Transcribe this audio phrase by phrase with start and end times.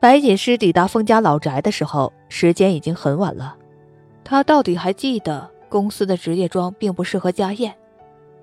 [0.00, 3.54] 白锦诗抵达封家老宅的时候，时间已经很晚了。
[4.24, 7.74] 他到底还记得公司的职业装并不适合家宴。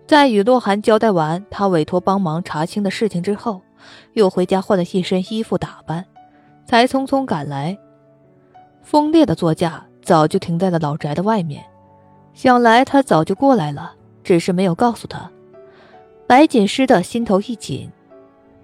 [0.06, 3.60] 在与洛寒交代完他委托帮忙查清的事情之后，
[4.14, 6.06] 又回家换了一身衣服打扮，
[6.64, 7.76] 才匆匆赶来。
[8.84, 11.66] 风烈的座驾早就停在了老宅的外面，
[12.36, 15.28] 想来他早就过来了，只是没有告诉他。
[16.28, 17.90] 白锦诗的心头一紧，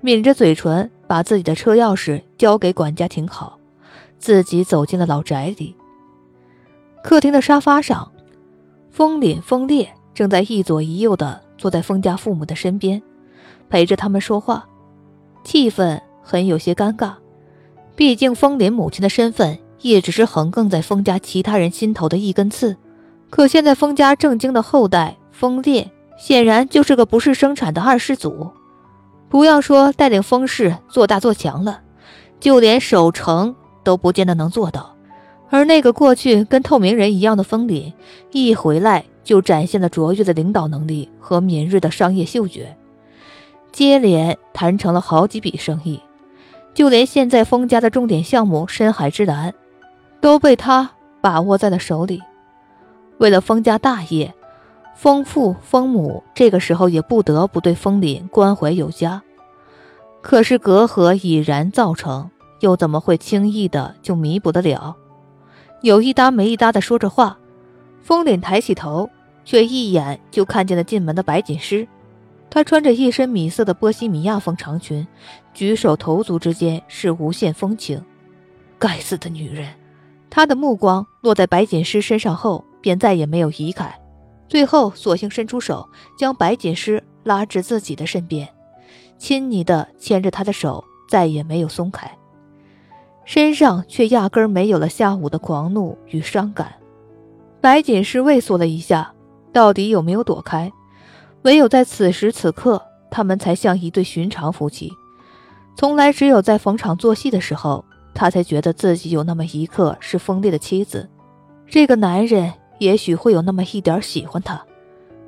[0.01, 0.91] 抿着嘴唇。
[1.13, 3.59] 把自己的车钥匙交给管家停好，
[4.17, 5.75] 自己走进了老宅里。
[7.03, 8.11] 客厅的沙发上，
[8.89, 12.99] 风凛、风烈正在一左一右的坐在风家父母的身边，
[13.69, 14.65] 陪着他们说话，
[15.43, 17.13] 气氛很有些尴尬。
[17.95, 22.75] 毕竟风凛母亲的身份也只是横亘在风家其他人心头的一根刺，
[23.29, 28.49] 可现在风家正经的后代风烈显然就是个不是生产的二世祖。
[29.33, 31.81] 不要说带领风氏做大做强了，
[32.39, 34.95] 就连守城都不见得能做到。
[35.49, 37.93] 而那个过去跟透明人一样的风凛，
[38.31, 42.77] 一回来就展现了卓越的领导能力和敏锐的商业嗅觉，
[43.71, 45.99] 接连谈成了好几笔生意。
[46.75, 49.51] 就连现在风家的重点项目深海之蓝，
[50.21, 52.21] 都被他把握在了手里。
[53.17, 54.31] 为了风家大业。
[54.95, 59.21] 风父、风母这个时候也不得不对风凛关怀有加，
[60.21, 62.29] 可是隔阂已然造成，
[62.61, 64.95] 又怎么会轻易的就弥补得了？
[65.81, 67.37] 有一搭没一搭的说着话，
[68.01, 69.09] 风凛抬起头，
[69.43, 71.87] 却一眼就看见了进门的白锦诗。
[72.49, 75.05] 她穿着一身米色的波西米亚风长裙，
[75.53, 78.01] 举手投足之间是无限风情。
[78.79, 79.67] 该死的女人！
[80.29, 83.99] 他的目光落在白锦诗身上后，便再也没有移开。
[84.47, 88.47] 最后，索性伸出手，将白锦诗拉至自己的身边，
[89.17, 92.11] 亲昵地牵着她的手，再也没有松开，
[93.25, 96.73] 身上却压根没有了下午的狂怒与伤感。
[97.61, 99.13] 白锦诗畏缩了一下，
[99.51, 100.71] 到底有没有躲开？
[101.43, 104.91] 唯有在此时此刻，他们才像一对寻常夫妻。
[105.75, 111.09] 从来只有在逢场作戏的时候，他才觉得自己有那么一刻是锋利的妻子。
[111.65, 112.53] 这个男人。
[112.79, 114.65] 也许会有那么一点喜欢他，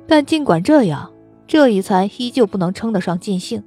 [0.06, 1.12] 但尽管这样，
[1.46, 3.62] 这一餐依旧不能称得上尽兴。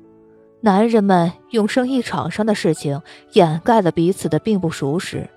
[0.61, 3.01] 男人们用生意场上的事情
[3.33, 5.29] 掩盖了彼此的并不熟识。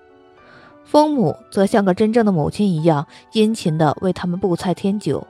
[0.84, 5.26] 风母则像个真正的母亲一样殷勤地为他们布菜添酒。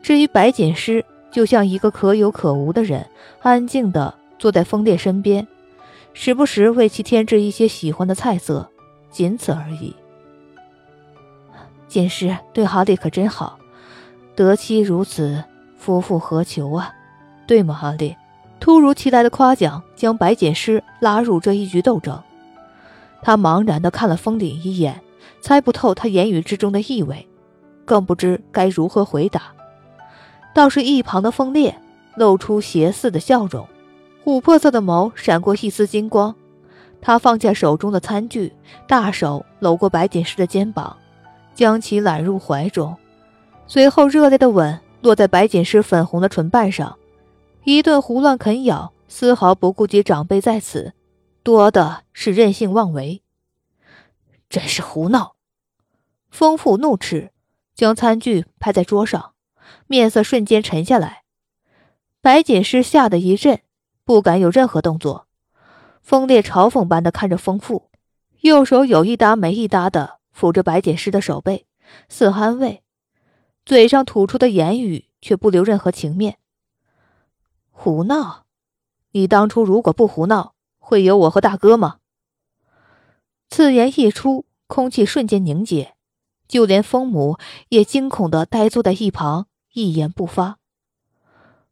[0.00, 3.04] 至于白锦诗，就像一个可有可无的人，
[3.42, 5.46] 安静地坐在风烈身边，
[6.12, 8.70] 时不时为其添置一些喜欢的菜色，
[9.10, 9.92] 仅此而已。
[11.88, 13.58] 锦诗对哈利可真好，
[14.34, 15.44] 得妻如此，
[15.78, 16.92] 夫复何求啊？
[17.46, 18.16] 对吗，哈利？
[18.58, 22.20] 突如其来的夸奖将白锦诗拉入这一局斗争。
[23.22, 25.00] 他茫然地看了风凛一眼，
[25.40, 27.28] 猜不透他言语之中的意味，
[27.84, 29.42] 更不知该如何回答。
[30.54, 31.76] 倒是一旁的风烈
[32.16, 33.66] 露出邪似的笑容，
[34.24, 36.34] 琥珀色的眸闪过一丝金光。
[37.00, 38.52] 他放下手中的餐具，
[38.88, 40.96] 大手搂过白锦诗的肩膀。
[41.56, 42.96] 将其揽入怀中，
[43.66, 46.98] 随后热烈的吻落在白锦诗粉红的唇瓣上，
[47.64, 50.92] 一顿胡乱啃咬，丝毫不顾及长辈在此，
[51.42, 53.22] 多的是任性妄为。
[54.50, 55.34] 真是胡闹！
[56.30, 57.32] 丰富怒斥，
[57.74, 59.32] 将餐具拍在桌上，
[59.86, 61.22] 面色瞬间沉下来。
[62.20, 63.60] 白锦诗吓得一震，
[64.04, 65.26] 不敢有任何动作。
[66.02, 67.88] 风烈嘲讽般的看着丰富，
[68.42, 70.15] 右手有一搭没一搭的。
[70.36, 71.66] 抚着白锦诗的手背，
[72.10, 72.82] 似安慰，
[73.64, 76.38] 嘴上吐出的言语却不留任何情面。
[77.70, 78.44] 胡闹！
[79.12, 82.00] 你当初如果不胡闹，会有我和大哥吗？
[83.48, 85.94] 此言一出，空气瞬间凝结，
[86.46, 87.38] 就连风母
[87.70, 90.58] 也惊恐的呆坐在一旁，一言不发。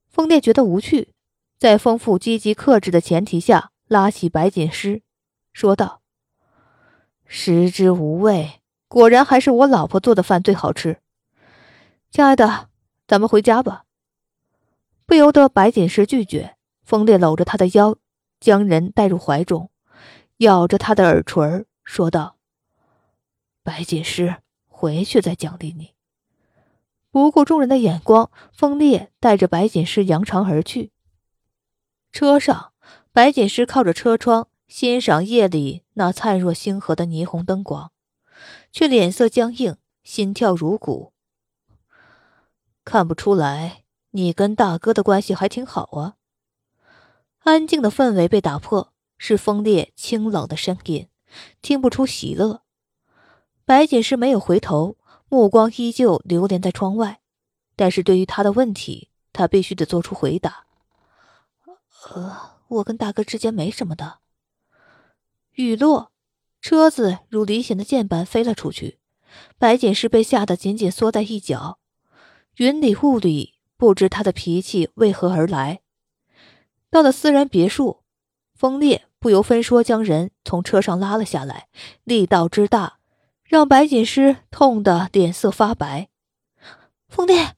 [0.08, 1.12] 风烈觉得无趣，
[1.58, 5.02] 在丰富积极克制的前提下，拉起白锦诗，
[5.52, 6.03] 说道。
[7.26, 10.98] 食之无味，果然还是我老婆做的饭最好吃。
[12.10, 12.68] 亲爱的，
[13.06, 13.84] 咱们回家吧。
[15.06, 17.96] 不由得白锦诗拒绝，风烈搂着她的腰，
[18.40, 19.70] 将人带入怀中，
[20.38, 22.36] 咬着她的耳垂，说道
[23.62, 24.36] ：“白锦诗，
[24.66, 25.94] 回去再奖励你。”
[27.10, 30.90] 不顾众人的眼光，风烈带着白锦诗扬长而去。
[32.12, 32.72] 车上，
[33.12, 34.48] 白锦诗靠着车窗。
[34.66, 37.90] 欣赏夜里那灿若星河的霓虹灯光，
[38.70, 41.12] 却脸色僵硬，心跳如鼓。
[42.84, 46.16] 看不出来，你跟大哥的关系还挺好啊。
[47.40, 51.08] 安静的氛围被打破，是风烈清冷的声音，
[51.62, 52.62] 听不出喜乐。
[53.64, 54.96] 白锦诗没有回头，
[55.28, 57.20] 目光依旧流连在窗外。
[57.76, 60.66] 但是对于他的问题，他必须得做出回答。
[62.12, 64.18] 呃，我跟大哥之间没什么的。
[65.54, 66.10] 雨落，
[66.60, 68.98] 车子如离弦的箭般飞了出去。
[69.56, 71.78] 白锦诗被吓得紧紧缩在一角。
[72.56, 75.82] 云里雾里，不知他的脾气为何而来。
[76.90, 78.02] 到了私人别墅，
[78.54, 81.68] 风烈不由分说将人从车上拉了下来，
[82.02, 82.98] 力道之大，
[83.44, 86.08] 让白锦诗痛得脸色发白。
[87.08, 87.54] 风烈，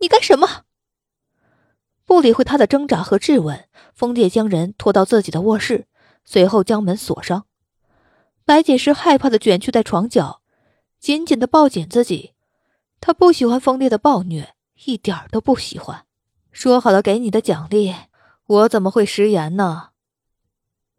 [0.00, 0.64] 你干什么？
[2.04, 5.86] 不理会他的挣扎和质问，风烈将人拖到自己的卧室，
[6.26, 7.46] 随后将门锁上。
[8.44, 10.42] 白锦诗害怕的卷曲在床角，
[10.98, 12.34] 紧紧的抱紧自己。
[13.00, 16.04] 他不喜欢风烈的暴虐，一点都不喜欢。
[16.52, 17.94] 说好了给你的奖励，
[18.46, 19.90] 我怎么会食言呢？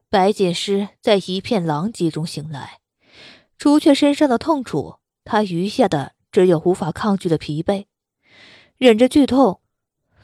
[0.10, 2.80] 白锦诗在一片狼藉中醒来，
[3.60, 7.86] 除却身上的痛楚，他余下的只有无法抗拒的疲惫。
[8.78, 9.62] 忍着剧痛。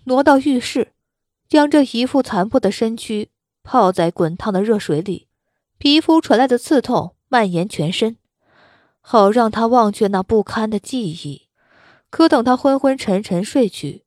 [0.06, 0.92] 挪到浴室，
[1.48, 3.30] 将这一副残破的身躯
[3.64, 5.28] 泡在滚烫的热水里，
[5.78, 8.18] 皮肤传来的刺痛蔓延全身，
[9.02, 11.48] 好让他忘却那不堪的记忆。
[12.10, 14.06] 可等他昏昏沉沉睡去，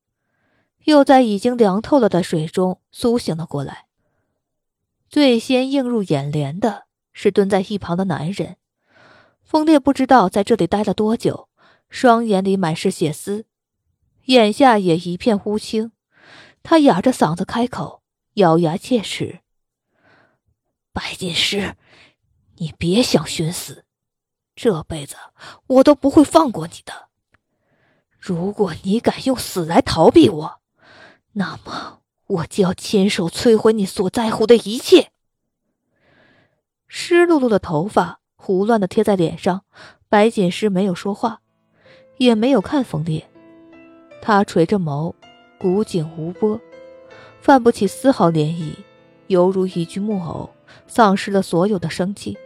[0.84, 3.86] 又在已经凉透了的水中苏醒了过来。
[5.08, 8.56] 最先映入眼帘的是蹲在一旁的男人，
[9.42, 11.48] 风烈不知道在这里待了多久，
[11.88, 13.46] 双眼里满是血丝。
[14.26, 15.92] 眼下也一片乌青，
[16.62, 18.02] 他哑着嗓子开口，
[18.34, 19.40] 咬牙切齿
[20.96, 21.76] ：“白锦诗，
[22.56, 23.84] 你别想寻死，
[24.54, 25.14] 这辈子
[25.66, 27.08] 我都不会放过你的。
[28.18, 30.60] 如果你敢用死来逃避我，
[31.32, 35.10] 那么我就要亲手摧毁你所在乎的一切。”
[36.88, 39.66] 湿漉漉的头发胡乱的贴在脸上，
[40.08, 41.42] 白锦诗没有说话，
[42.16, 43.28] 也没有看冯烈。
[44.22, 45.12] 他垂着眸，
[45.58, 46.58] 古井无波，
[47.42, 48.76] 泛不起丝毫涟漪，
[49.26, 50.48] 犹如一具木偶，
[50.86, 52.36] 丧失了所有的生气。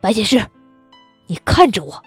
[0.00, 0.46] 白锦诗，
[1.26, 2.02] 你看着我！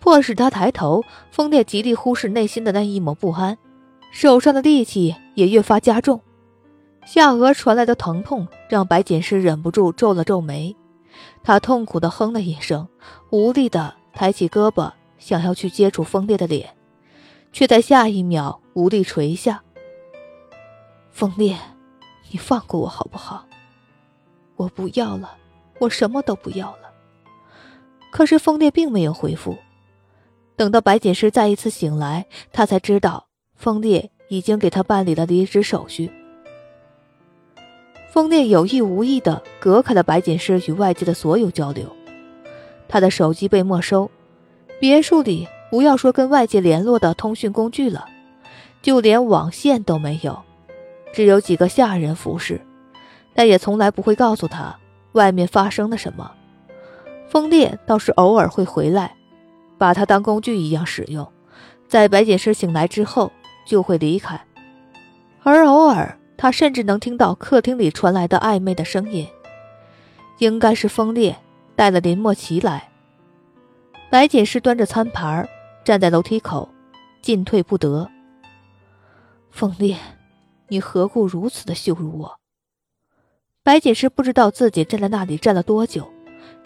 [0.00, 3.58] 迫使他抬头，风烈极力忽视内心的那一抹不安，
[4.12, 6.20] 手上的力气也越发加重。
[7.04, 10.76] 下颚传来的疼痛让白锦诗忍不住皱了皱眉，
[11.42, 12.86] 他痛苦的哼了一声，
[13.30, 16.74] 无力的抬起胳膊，想要去接触风烈的脸。
[17.50, 19.62] 却在下一秒无力垂下。
[21.10, 21.56] 风烈，
[22.30, 23.47] 你放过我好不好？
[24.58, 25.34] 我不要了，
[25.78, 26.90] 我什么都不要了。
[28.12, 29.56] 可是风烈并没有回复。
[30.56, 36.10] 等到白锦诗再一次醒来，他才知道风烈已经给他办理了离职手续。
[38.10, 41.90] 风烈有意无意的隔开了白锦诗与外界的所有交流，
[42.88, 44.10] 他的手机被没收，
[44.78, 45.48] 别墅里。
[45.70, 48.08] 不要说跟外界联络的通讯工具了，
[48.80, 50.42] 就连网线都没有，
[51.12, 52.58] 只有几个下人服侍，
[53.38, 54.76] 但也从来不会告诉他
[55.12, 56.28] 外面发生了什么。
[57.28, 59.14] 风烈倒是偶尔会回来，
[59.78, 61.24] 把他当工具一样使用，
[61.86, 63.30] 在白锦诗醒来之后
[63.64, 64.44] 就会离开，
[65.44, 69.28] 而偶尔他甚至能听到客厅里传来的暧昧的声音，
[70.38, 71.36] 应该是风烈
[71.76, 72.88] 带了林墨奇来。
[74.10, 75.48] 白锦诗端着餐盘
[75.84, 76.68] 站在楼梯口，
[77.22, 78.10] 进退不得。
[79.52, 79.96] 风烈，
[80.66, 82.37] 你何故如此的羞辱我？
[83.68, 86.10] 白锦诗不知道自己站在那里站了多久，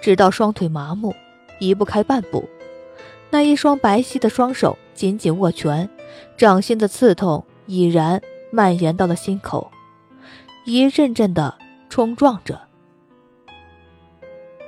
[0.01, 1.13] 直到双腿麻木，
[1.59, 2.49] 移不开半步。
[3.29, 5.91] 那一双白皙的双手紧紧握拳，
[6.37, 9.69] 掌心的刺痛已然蔓延到了心口，
[10.65, 12.61] 一阵阵的冲撞着。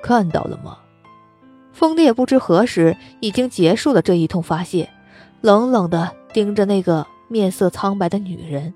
[0.02, 0.78] 看到了吗？
[1.72, 4.90] 风烈不知何时已经结束了这一通发泄，
[5.40, 8.74] 冷冷的盯着那个面色苍白的女人。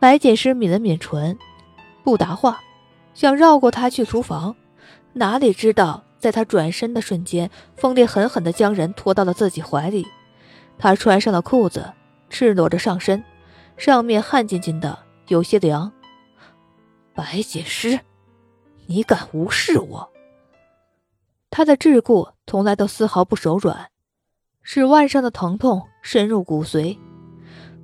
[0.00, 1.38] 白锦诗抿了抿唇，
[2.08, 2.58] 不答话，
[3.12, 4.56] 想绕过他去厨房。
[5.12, 10.06] 哪里知道，在他转身的瞬间，风烈狠狠地将人拖到了自己怀里。
[10.78, 11.92] 他穿上了裤子，
[12.30, 13.22] 赤裸着上身，
[13.76, 15.92] 上面汗津津的，有些凉。
[17.14, 18.00] 白锦诗，
[18.86, 20.10] 你敢无视我？
[21.50, 23.90] 他的桎梏从来都丝毫不手软，
[24.62, 26.96] 使腕上的疼痛深入骨髓。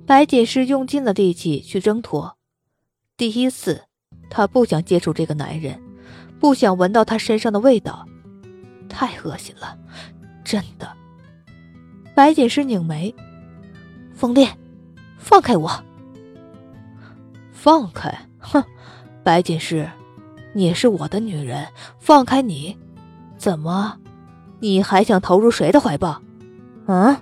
[0.07, 2.39] 白锦诗用尽了力气去挣脱。
[3.17, 3.84] 第一次，
[4.29, 5.79] 他不想接触这个男人，
[6.39, 8.05] 不想闻到他身上的味道，
[8.89, 9.77] 太恶心了，
[10.43, 10.87] 真的。
[12.13, 13.13] 白锦诗拧眉
[14.15, 14.47] ：“风烈，
[15.17, 15.69] 放开我！
[17.51, 18.13] 放开！
[18.39, 18.63] 哼，
[19.23, 19.89] 白锦诗，
[20.53, 21.67] 你是我的女人，
[21.99, 22.77] 放开你！
[23.37, 23.97] 怎么，
[24.59, 26.21] 你还想投入谁的怀抱？
[26.87, 27.17] 嗯？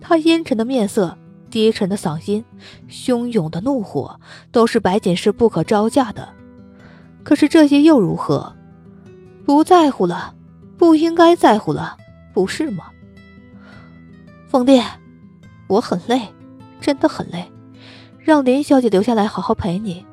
[0.00, 1.16] 他阴沉的面色，
[1.52, 2.42] 低沉的嗓音，
[2.88, 4.18] 汹涌的怒火，
[4.50, 6.30] 都是白锦诗不可招架的。
[7.22, 8.56] 可是这些又如何？
[9.44, 10.34] 不在乎了，
[10.78, 11.98] 不应该在乎了，
[12.32, 12.86] 不是吗？
[14.48, 14.82] 凤弟，
[15.68, 16.26] 我很累，
[16.80, 17.52] 真的很累，
[18.18, 20.06] 让林小姐留下来好好陪你，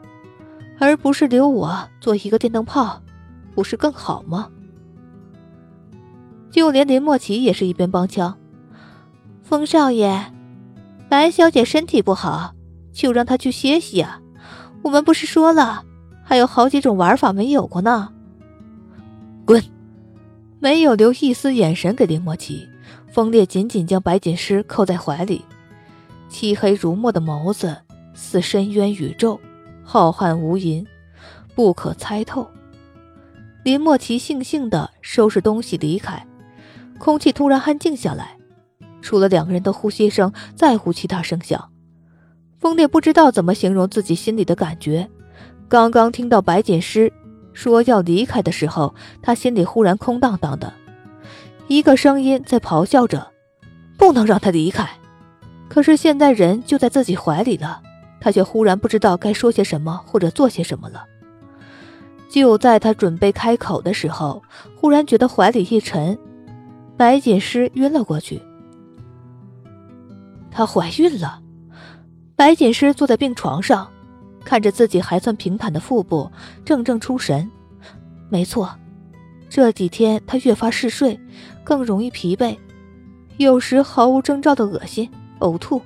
[0.78, 3.02] 而不是留我做一个电灯泡，
[3.56, 4.50] 不是更好吗？
[6.52, 8.38] 就连林莫奇也是一边帮腔
[9.42, 10.34] ：“风少爷，
[11.10, 12.54] 白小姐身体不好，
[12.94, 14.22] 就让她去歇息啊。
[14.84, 15.84] 我们不是说了，
[16.24, 18.10] 还有好几种玩法没有过呢。”
[19.44, 19.62] 滚！
[20.60, 22.70] 没有留一丝眼神给林莫奇，
[23.12, 25.44] 风烈紧紧将白锦诗扣在怀里，
[26.30, 27.76] 漆黑如墨的眸子
[28.14, 29.40] 似深渊宇宙，
[29.84, 30.86] 浩瀚无垠，
[31.56, 32.48] 不可猜透。
[33.64, 36.24] 林莫奇悻悻地收拾东西离开，
[36.98, 38.38] 空气突然安静下来，
[39.02, 41.70] 除了两个人的呼吸声，再无其他声响。
[42.60, 45.10] 风烈不知道怎么形容自己心里的感觉，
[45.68, 47.12] 刚刚听到白锦诗。
[47.52, 50.74] 说要离开的时候，他心里忽然空荡荡的，
[51.68, 53.32] 一个声音在咆哮着
[53.98, 54.88] ：“不能让他离开。”
[55.68, 57.82] 可是现在人就在自己怀里了，
[58.22, 61.04] 他却忽然不知道该说些什么或者做些什么了。
[62.30, 64.42] 就在他准备开口的时候，
[64.76, 66.18] 忽然觉得怀里一沉，
[66.96, 68.42] 白锦诗晕了过去。
[70.60, 71.42] 她怀孕了，
[72.36, 73.90] 白锦诗坐在病床上。
[74.44, 76.30] 看着自己还算平坦的腹部，
[76.66, 77.50] 怔怔出神。
[78.28, 78.70] 没错，
[79.50, 81.18] 这几天她越发嗜睡，
[81.64, 82.58] 更容易疲惫，
[83.38, 85.82] 有时毫无征兆的恶心、呕吐，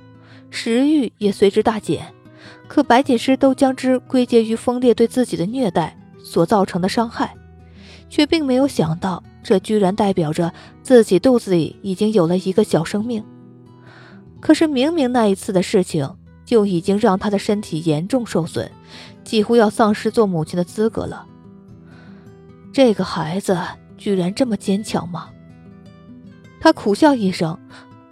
[0.50, 2.12] 食欲也随之大减。
[2.66, 7.32] 可白锦诗都将之归结于风烈对自己的虐待所造成的伤害，
[8.08, 10.52] 却并没有想到，这居然代表着
[10.82, 13.24] 自己肚子里已经有了一个小生命。
[14.44, 16.16] 可是明明那一次的事情。
[16.44, 18.70] 就已经让他的身体严重受损，
[19.24, 21.26] 几乎要丧失做母亲的资格了。
[22.70, 23.58] 这个孩子
[23.96, 25.30] 居然这么坚强吗？
[26.60, 27.58] 他苦笑一声：“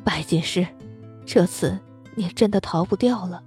[0.03, 0.67] 白锦诗，
[1.27, 1.79] 这次
[2.15, 3.43] 你真的逃不掉了。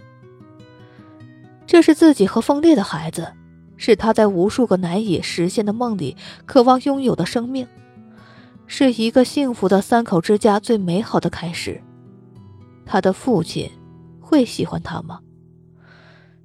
[1.65, 3.33] 这是自己和风烈的孩子，
[3.75, 6.15] 是他在无数个难以实现的梦里
[6.45, 7.67] 渴望拥有的生命，
[8.67, 11.81] 是一个幸福的三口之家最美好的开始。
[12.85, 13.71] 他的父亲。”
[14.27, 15.21] 会喜欢他吗？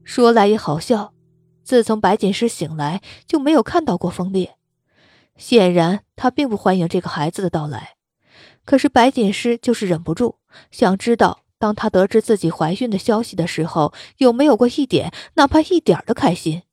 [0.04, 1.14] 说来也好笑，
[1.64, 4.58] 自从白锦诗醒来就没有看到过风烈，
[5.38, 7.96] 显然他并不欢迎这个孩子的到来。
[8.66, 10.36] 可是白锦诗就是忍不住
[10.70, 16.64] 想知道，当他得知自己怀孕的消息的时候，有没有过一点，哪怕一点的开心。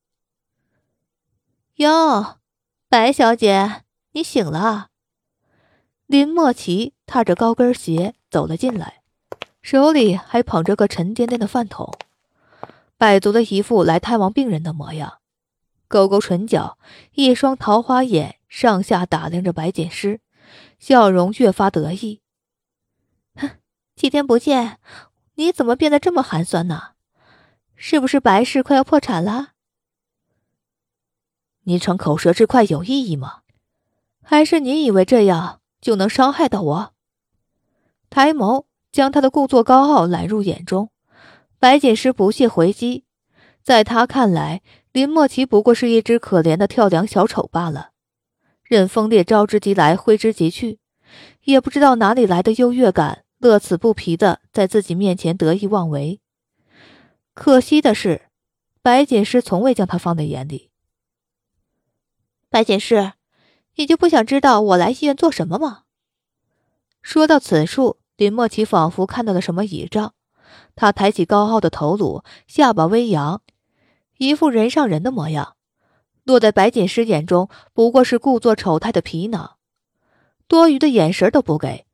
[1.76, 2.40] 哟，
[2.90, 4.90] 白小姐，你醒了。
[6.06, 8.97] 林莫奇踏着高跟鞋走了进来。
[9.68, 11.94] 手里还捧着个沉甸甸的饭桶，
[12.96, 15.20] 摆足了一副来探望病人的模样，
[15.90, 16.78] 勾勾唇角，
[17.16, 20.22] 一双桃花眼上下打量着白锦诗，
[20.80, 22.22] 笑容越发得意。
[23.36, 23.60] 哼，
[23.94, 24.80] 几天不见，
[25.36, 26.92] 你怎么变得这么寒酸呢？
[27.76, 29.50] 是不是白氏快要破产了？
[31.64, 33.42] 你逞口舌之快有意义吗？
[34.24, 36.94] 还是你以为这样就能伤害到我？
[38.10, 38.64] 抬眸。
[38.98, 40.90] 将他的故作高傲揽入眼中，
[41.60, 43.06] 白锦诗不屑回击。
[43.62, 47.92] 在他看来，林莫奇不过是一只可怜的跳梁小丑罢了，
[48.64, 50.80] 任风烈招之即来，挥之即去，
[51.44, 56.20] 也不知道哪里来的优越感，乐此不疲的在自己面前得意妄为。
[57.36, 58.24] 可惜的是，
[58.82, 60.72] 白锦诗从未将他放在眼里。
[62.50, 63.14] 白锦诗，
[63.76, 65.84] 你就不想知道我来医院做什么吗？
[67.04, 67.98] 说到此处。
[68.18, 70.14] 林莫奇仿佛看到了什么倚仗，
[70.76, 73.44] 他抬起高傲的头颅，下巴微扬，
[74.18, 75.56] 一副人上人的模样。
[76.24, 79.58] 落在白锦诗眼中，不过是故作丑态的皮囊，
[80.48, 81.86] 多余的眼神都不给。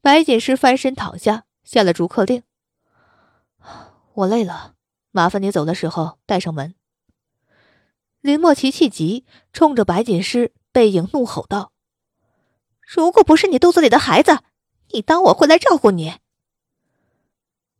[0.00, 2.44] 白锦诗翻身躺下，下了逐客令
[4.14, 4.74] ：“我累了，
[5.10, 6.74] 麻烦你走的时候带上门。”
[8.22, 11.72] 林莫奇气急，冲着白锦诗背影怒吼道
[12.80, 14.38] ：“如果不是你肚子里的孩子！”
[14.94, 16.14] 你当我会来照顾你？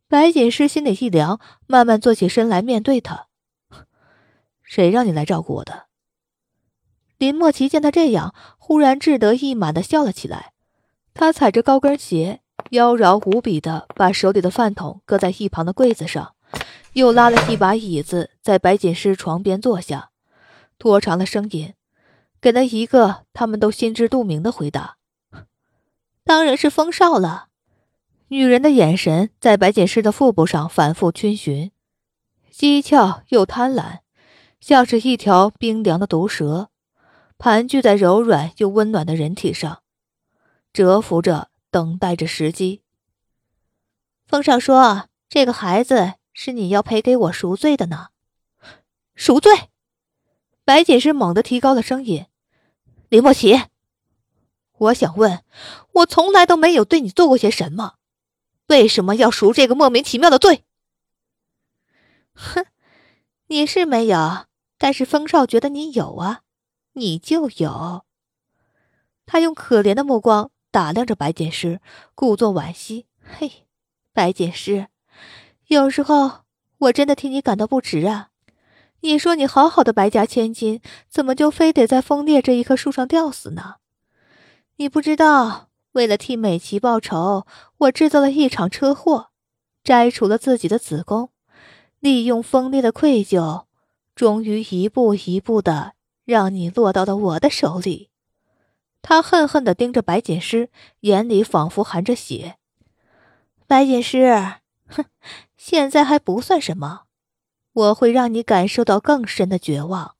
[0.09, 3.27] 白锦诗心里一凉，慢慢坐起身来面对他。
[4.61, 5.85] 谁让你来照顾我的？
[7.17, 10.51] 林莫奇见他这样，忽然志得意满的笑了起来。
[11.13, 12.41] 他踩着高跟鞋，
[12.71, 16.35] 妖娆无比的把手里的饭桶搁在一旁的柜子上，
[16.91, 20.09] 又拉了一把椅子在白锦诗床边坐下，
[20.77, 21.73] 拖长了声音，
[22.41, 24.97] 给了一个他们都心知肚明的回答
[26.25, 27.47] ：“当然是风少了。”
[28.29, 31.71] 女人的眼神在白锦诗的腹部上反复逡巡，
[32.51, 33.99] 讥诮又贪婪，
[34.59, 36.69] 像是一条冰凉的毒蛇，
[37.37, 39.83] 盘踞在柔软又温暖的人体上，
[40.73, 42.81] 蛰伏着，等待着时机。
[44.27, 48.07] 风少说：“这个孩子是你要赔给我赎罪的呢。”
[49.13, 49.69] 赎罪！
[50.65, 52.25] 白锦诗猛地提高了声音
[53.09, 53.61] ：“林莫奇，
[54.85, 55.43] 我想问，
[55.93, 57.95] 我从来都没有对你做过些什么。”
[58.67, 60.63] 为什么要赎这个莫名其妙的罪？
[62.33, 62.65] 哼，
[63.47, 64.45] 你是没有，
[64.79, 66.41] 但是风少觉得你有啊，
[66.93, 68.05] 你就有。
[69.27, 71.79] 他用可怜的目光打量着白锦诗，
[72.15, 73.67] 故作惋惜：“嘿，
[74.11, 74.87] 白锦诗，
[75.67, 76.45] 有时候
[76.79, 78.29] 我真的替你感到不值啊。
[79.01, 83.75] 你说你好好的白家千金，怎么就非得在枫叶这一棵树上吊死呢？
[84.77, 89.29] 你不知道。”为了替美琪报仇，我制造了一场车祸，
[89.81, 91.29] 摘除了自己的子宫，
[92.01, 93.63] 利用锋利的愧疚，
[94.13, 95.93] 终于一步一步的
[96.25, 98.09] 让你落到了我的手里。
[99.01, 102.57] 他恨恨的盯着白锦诗，眼里仿佛含着血。
[103.67, 104.55] 白锦诗，
[104.87, 105.05] 哼，
[105.55, 107.03] 现在还不算什么，
[107.71, 110.17] 我会让你感受到更深的绝望。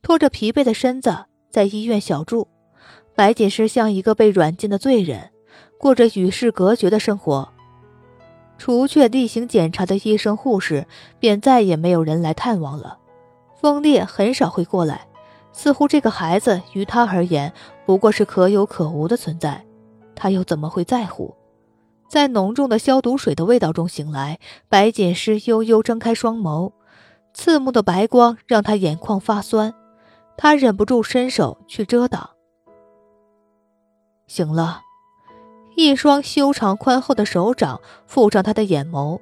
[0.00, 2.48] 拖着疲惫的身子在医院小住。
[3.14, 5.30] 白锦诗像一个被软禁的罪人，
[5.78, 7.48] 过着与世隔绝的生活。
[8.58, 10.86] 除却例行检查的医生护士，
[11.18, 12.98] 便再也没有人来探望了。
[13.60, 15.06] 风烈很少会过来，
[15.52, 17.52] 似乎这个孩子于他而言
[17.86, 19.64] 不过是可有可无的存在，
[20.14, 21.34] 他又怎么会在乎？
[22.08, 26.72] 在浓重的消毒水的味道中醒来，白锦诗悠悠睁开双眸，
[27.34, 29.74] 刺目的白光让他眼眶发酸，
[30.36, 32.30] 他忍不住伸手去遮挡。
[34.26, 34.82] 醒了，
[35.76, 39.20] 一双修长宽厚的手掌覆上他的眼眸。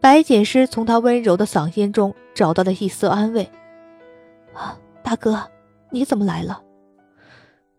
[0.00, 3.50] 白锦诗从他温柔的嗓音中找到了一丝安慰。
[4.54, 5.50] 啊，大哥，
[5.90, 6.62] 你怎么来了？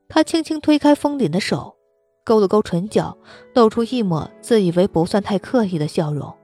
[0.07, 1.75] 他轻轻推开风凛的手，
[2.23, 3.17] 勾了勾唇角，
[3.55, 6.35] 露出一抹自以为不算太刻意的笑容。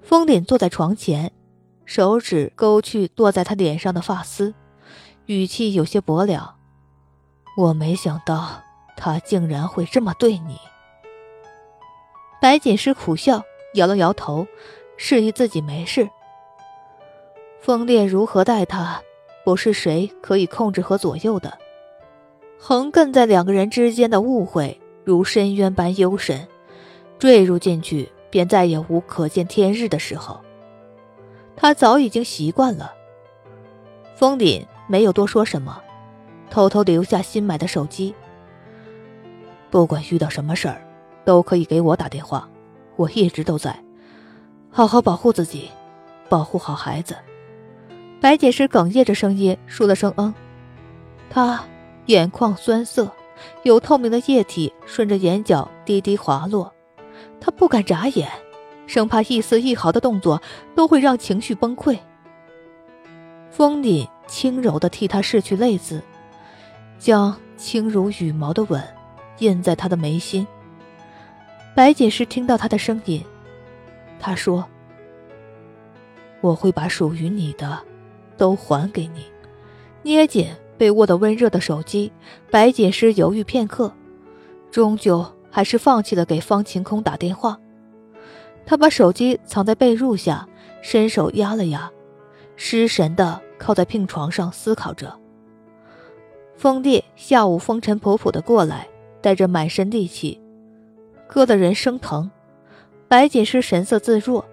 [0.00, 1.32] 风凛坐在床前，
[1.84, 4.54] 手指勾去落在他脸上的发丝，
[5.26, 6.56] 语气有些薄凉。
[7.56, 8.62] 我没想到。
[8.94, 10.56] 他竟然会这么对你，
[12.40, 13.42] 白锦诗苦笑，
[13.74, 14.46] 摇了摇头，
[14.96, 16.08] 示意自己没事。
[17.60, 19.02] 风烈如何待他，
[19.44, 21.58] 不是谁可以控制和左右的。
[22.60, 26.46] 横亘在两个人之间的误会，如深渊般幽深，
[27.18, 30.40] 坠入进去，便再也无可见天日的时候。
[31.56, 32.92] 他早已经习惯了。
[34.14, 35.80] 风凛没有多说什么，
[36.50, 38.14] 偷偷留下新买的手机。
[39.70, 40.86] 不管遇到什么事儿，
[41.24, 42.46] 都可以给我打电话，
[42.96, 43.74] 我一直都在。
[44.70, 45.70] 好好保护自己，
[46.28, 47.16] 保护好孩子。
[48.20, 50.34] 白锦诗哽咽着声音说了声“嗯”，
[51.32, 51.64] 她
[52.04, 53.10] 眼眶酸涩，
[53.62, 56.70] 有透明的液体顺着眼角滴滴滑落。
[57.40, 58.28] 她不敢眨眼，
[58.86, 60.42] 生怕一丝一毫的动作
[60.74, 61.96] 都会让情绪崩溃。
[63.50, 66.00] 风凛轻柔地替他拭去泪渍，
[66.98, 68.82] 将轻如羽毛的吻。
[69.40, 70.46] 印在他的眉心。
[71.74, 73.22] 白锦诗听到他的声音，
[74.18, 74.64] 他说
[76.40, 77.78] ：“我会把属于你的，
[78.38, 79.26] 都还给你。”
[80.02, 82.10] 捏紧被握的温热的手机，
[82.50, 83.92] 白锦诗犹豫片刻，
[84.70, 87.58] 终究还是放弃了给方晴空打电话。
[88.64, 90.48] 他把手机藏在被褥下，
[90.80, 91.90] 伸手压了压，
[92.56, 95.16] 失神的靠在病床上思考着。
[96.56, 98.88] 风烈下午风尘仆仆的过来。
[99.22, 100.40] 带着满身戾气，
[101.28, 102.28] 割得人生疼。
[103.06, 104.44] 白锦诗神色自若，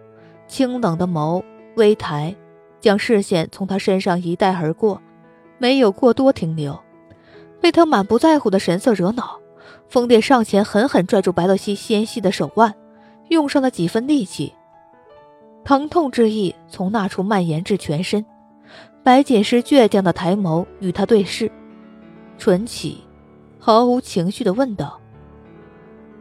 [0.47, 1.43] 清冷的眸
[1.75, 2.35] 微抬，
[2.79, 5.01] 将视线从他身上一带而过，
[5.57, 6.79] 没有过多停留。
[7.59, 9.39] 被他满不在乎的神色惹恼，
[9.87, 12.75] 风烈上前狠狠拽住白洛西纤细的手腕，
[13.29, 14.53] 用上了几分力气。
[15.65, 18.23] 疼痛之意从那处蔓延至全身。
[19.09, 21.51] 白锦诗倔强的抬眸与他对视，
[22.37, 23.03] 唇起。
[23.57, 25.01] 毫无情绪的问道：“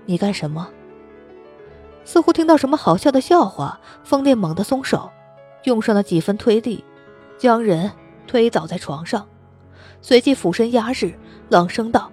[0.08, 0.70] 你干什么？”
[2.06, 5.10] 似乎听到什么好笑的笑话，风烈猛地松手，
[5.64, 6.82] 用上了几分推力，
[7.36, 7.92] 将人
[8.26, 9.28] 推倒在床上，
[10.00, 11.12] 随即俯身压制，
[11.50, 12.10] 冷声道：“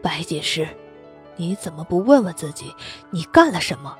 [0.00, 0.68] 白锦诗，
[1.34, 2.72] 你怎么不问问自己，
[3.10, 3.96] 你干了什么？”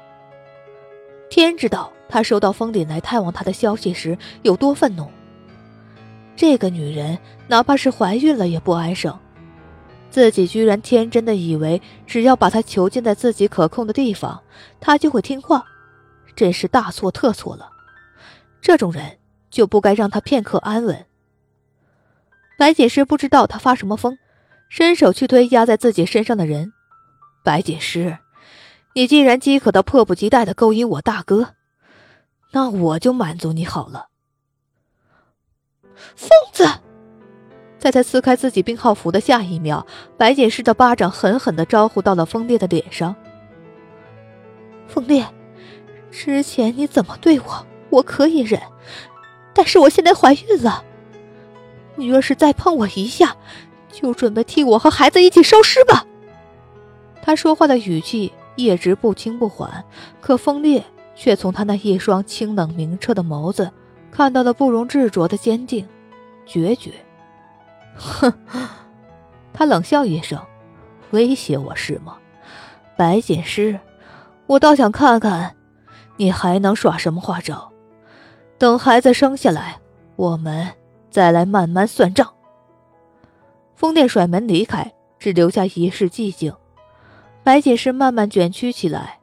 [1.28, 5.10] 天知道他收到风凛来探望他的消息时有多愤怒。
[6.36, 7.18] 这个女人
[7.48, 9.18] 哪怕是怀孕了也不安生，
[10.10, 14.42] 自己居然天真的以为只要把她囚禁在自己可控的地方，
[14.78, 15.64] 她就会听话，
[16.36, 17.70] 真是大错特错了。
[18.60, 19.18] 这种人
[19.50, 21.06] 就不该让她片刻安稳。
[22.58, 24.18] 白锦诗不知道他发什么疯，
[24.68, 26.72] 伸手去推压在自己身上的人。
[27.44, 28.18] 白锦诗，
[28.94, 31.54] 你既然饥渴到迫不及待的勾引我大哥，
[32.52, 34.08] 那我就满足你好了。
[36.14, 36.66] 疯子！
[37.78, 43.14] 在他撕开自己病号服的下一秒，白锦诗的巴掌狠狠的招呼到了风烈的脸上。
[44.88, 45.26] 风烈，
[46.10, 48.60] 之前你怎么对我，我可以忍，
[49.54, 50.82] 但是我现在怀孕了，
[51.96, 53.36] 你若是再碰我一下，
[53.92, 56.06] 就准备替我和孩子一起烧尸吧。
[57.22, 59.84] 他说话的语气一直不轻不缓，
[60.20, 60.82] 可风烈
[61.14, 63.70] 却从他那一双清冷明澈的眸子。
[64.16, 65.86] 看到了不容置喙的坚定、
[66.46, 66.90] 决绝。
[67.94, 68.32] 哼，
[69.52, 70.40] 他冷笑一声，
[71.10, 72.16] 威胁我是吗？
[72.96, 73.78] 白锦诗，
[74.46, 75.54] 我倒想看看
[76.16, 77.70] 你还能耍什么花招。
[78.56, 79.78] 等孩子生下来，
[80.16, 80.66] 我们
[81.10, 82.32] 再来慢慢算账。
[83.74, 86.54] 风电甩门离开，只留下一室寂静。
[87.42, 89.20] 白锦诗慢慢卷曲起来，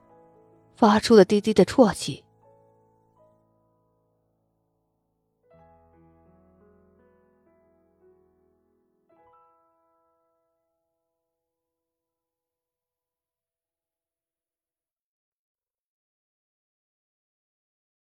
[0.76, 2.24] 发出了低低的啜泣。